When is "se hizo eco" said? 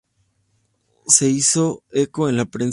1.05-2.27